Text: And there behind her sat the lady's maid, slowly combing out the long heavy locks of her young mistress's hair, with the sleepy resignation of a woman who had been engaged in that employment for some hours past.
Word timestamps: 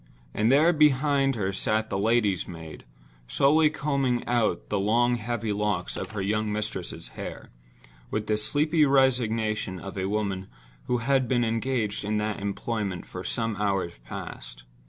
And 0.33 0.51
there 0.51 0.73
behind 0.73 1.35
her 1.35 1.53
sat 1.53 1.91
the 1.91 1.99
lady's 1.99 2.47
maid, 2.47 2.85
slowly 3.27 3.69
combing 3.69 4.25
out 4.25 4.69
the 4.69 4.79
long 4.79 5.13
heavy 5.17 5.53
locks 5.53 5.95
of 5.95 6.09
her 6.09 6.23
young 6.23 6.51
mistress's 6.51 7.09
hair, 7.09 7.51
with 8.09 8.25
the 8.25 8.39
sleepy 8.39 8.83
resignation 8.83 9.79
of 9.79 9.99
a 9.99 10.09
woman 10.09 10.47
who 10.85 10.97
had 11.05 11.27
been 11.27 11.45
engaged 11.45 12.03
in 12.03 12.17
that 12.17 12.39
employment 12.39 13.05
for 13.05 13.23
some 13.23 13.55
hours 13.57 13.99
past. 14.03 14.63